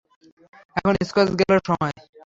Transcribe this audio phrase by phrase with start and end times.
[0.77, 1.93] এখন স্কচ গেলার সময়।